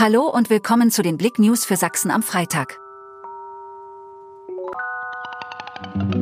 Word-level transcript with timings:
Hallo 0.00 0.28
und 0.28 0.48
willkommen 0.48 0.92
zu 0.92 1.02
den 1.02 1.16
Blick 1.16 1.40
News 1.40 1.64
für 1.64 1.74
Sachsen 1.74 2.12
am 2.12 2.22
Freitag. 2.22 2.78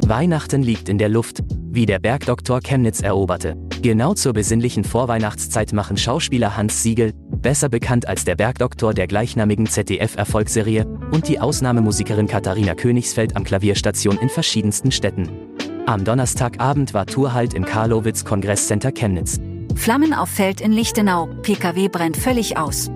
Weihnachten 0.07 0.63
liegt 0.63 0.89
in 0.89 0.97
der 0.97 1.11
Luft, 1.11 1.41
wie 1.51 1.85
der 1.85 1.99
Bergdoktor 1.99 2.63
Chemnitz 2.63 3.03
eroberte. 3.03 3.55
Genau 3.83 4.15
zur 4.15 4.33
besinnlichen 4.33 4.83
Vorweihnachtszeit 4.83 5.75
machen 5.75 5.99
Schauspieler 5.99 6.57
Hans 6.57 6.83
Siegel, 6.83 7.13
besser 7.43 7.69
bekannt 7.69 8.09
als 8.09 8.25
der 8.25 8.35
Bergdoktor 8.35 8.95
der 8.95 9.09
gleichnamigen 9.09 9.67
ZDF-Erfolgsserie, 9.67 10.87
und 11.13 11.29
die 11.29 11.39
Ausnahmemusikerin 11.39 12.29
Katharina 12.29 12.75
Königsfeld 12.75 13.37
am 13.37 13.45
Klavierstation 13.45 14.17
in 14.17 14.31
verschiedensten 14.31 14.91
Städten. 14.91 15.29
Am 15.85 16.03
Donnerstagabend 16.03 16.95
war 16.95 17.05
Tourhalt 17.05 17.53
im 17.53 17.67
Karlowitz 17.67 18.25
Kongresscenter 18.25 18.93
Chemnitz. 18.93 19.39
Flammen 19.75 20.15
auf 20.15 20.31
Feld 20.31 20.63
in 20.63 20.73
Lichtenau, 20.73 21.27
PKW 21.43 21.89
brennt 21.89 22.17
völlig 22.17 22.57
aus. 22.57 22.91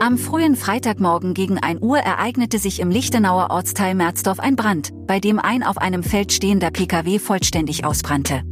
Am 0.00 0.16
frühen 0.16 0.54
Freitagmorgen 0.54 1.34
gegen 1.34 1.58
1 1.58 1.82
Uhr 1.82 1.98
ereignete 1.98 2.58
sich 2.58 2.78
im 2.78 2.88
Lichtenauer 2.88 3.48
Ortsteil 3.50 3.96
Merzdorf 3.96 4.38
ein 4.38 4.54
Brand, 4.54 4.90
bei 5.08 5.18
dem 5.18 5.40
ein 5.40 5.64
auf 5.64 5.76
einem 5.76 6.04
Feld 6.04 6.32
stehender 6.32 6.70
Pkw 6.70 7.18
vollständig 7.18 7.84
ausbrannte. 7.84 8.42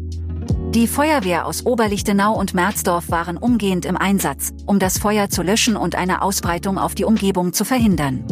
Die 0.74 0.88
Feuerwehr 0.88 1.46
aus 1.46 1.64
Oberlichtenau 1.64 2.36
und 2.36 2.52
Merzdorf 2.52 3.10
waren 3.10 3.36
umgehend 3.36 3.84
im 3.84 3.96
Einsatz, 3.96 4.52
um 4.66 4.80
das 4.80 4.98
Feuer 4.98 5.28
zu 5.28 5.42
löschen 5.42 5.76
und 5.76 5.94
eine 5.94 6.22
Ausbreitung 6.22 6.78
auf 6.78 6.96
die 6.96 7.04
Umgebung 7.04 7.52
zu 7.52 7.64
verhindern. 7.64 8.24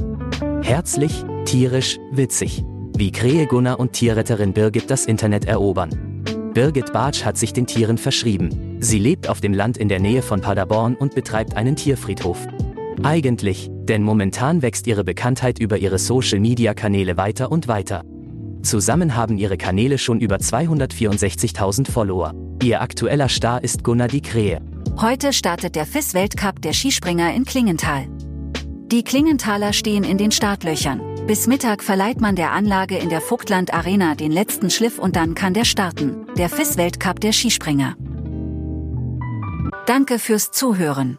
Herzlich, 0.63 1.25
tierisch, 1.45 1.99
witzig. 2.11 2.65
Wie 2.97 3.13
Krähe 3.13 3.47
Gunnar 3.47 3.79
und 3.79 3.93
Tierretterin 3.93 4.53
Birgit 4.53 4.91
das 4.91 5.07
Internet 5.07 5.45
erobern. 5.45 6.23
Birgit 6.53 6.93
Bartsch 6.93 7.25
hat 7.25 7.39
sich 7.39 7.53
den 7.53 7.69
Tieren 7.69 7.97
verschrieben. 7.97 8.79
Sie 8.81 8.99
lebt 8.99 9.29
auf 9.29 9.41
dem 9.41 9.55
Land 9.55 9.77
in 9.77 9.89
der 9.89 10.01
Nähe 10.01 10.21
von 10.21 10.41
Paderborn 10.41 10.97
und 10.97 11.15
betreibt 11.15 11.57
einen 11.57 11.77
Tierfriedhof. 11.77 12.39
Eigentlich, 13.05 13.69
denn 13.71 14.03
momentan 14.03 14.63
wächst 14.63 14.87
ihre 14.87 15.05
Bekanntheit 15.05 15.59
über 15.59 15.77
ihre 15.77 15.99
Social-Media-Kanäle 15.99 17.19
weiter 17.19 17.53
und 17.53 17.69
weiter. 17.69 18.03
Zusammen 18.63 19.15
haben 19.15 19.37
ihre 19.37 19.59
Kanäle 19.59 19.99
schon 19.99 20.21
über 20.21 20.37
264.000 20.37 21.91
Follower. 21.91 22.33
Ihr 22.63 22.81
aktueller 22.81 23.29
Star 23.29 23.63
ist 23.63 23.85
Gunnar 23.85 24.09
die 24.09 24.23
Krähe. 24.23 24.63
Heute 24.99 25.35
startet 25.35 25.77
der 25.77 25.85
FIS-Weltcup 25.85 26.63
der 26.63 26.73
Skispringer 26.73 27.35
in 27.35 27.45
Klingenthal. 27.45 28.07
Die 28.87 29.05
Klingenthaler 29.05 29.75
stehen 29.75 30.05
in 30.05 30.17
den 30.17 30.31
Startlöchern. 30.31 31.27
Bis 31.27 31.47
Mittag 31.47 31.83
verleiht 31.83 32.23
man 32.23 32.37
der 32.37 32.53
Anlage 32.53 32.97
in 32.97 33.11
der 33.11 33.21
Vogtland 33.21 33.75
Arena 33.75 34.15
den 34.15 34.33
letzten 34.33 34.71
Schliff 34.71 34.99
und 34.99 35.15
dann 35.15 35.35
kann 35.35 35.53
der 35.53 35.67
starten. 35.67 36.27
Der 36.39 36.49
FIS-Weltcup 36.49 37.21
der 37.21 37.33
Skispringer. 37.33 37.97
Danke 39.87 40.19
fürs 40.19 40.53
Zuhören. 40.53 41.19